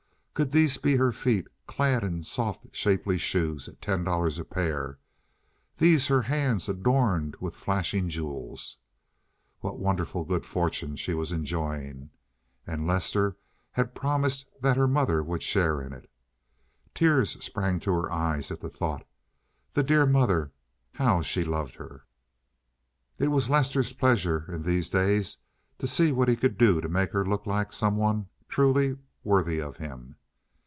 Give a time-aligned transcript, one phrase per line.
[0.33, 4.97] Could these be her feet, clad in soft shapely shoes at ten dollars a pair,
[5.77, 8.77] these her hands adorned with flashing jewels?
[9.59, 12.09] What wonderful good fortune she was enjoying!
[12.65, 13.37] And Lester
[13.73, 16.09] had promised that her mother would share in it.
[16.95, 19.05] Tears sprang to her eyes at the thought.
[19.73, 20.53] The dear mother,
[20.93, 22.07] how she loved her!
[23.19, 25.37] It was Lester's pleasure in these days
[25.77, 29.61] to see what he could do to make her look like some one truly worthy
[29.61, 30.15] of im.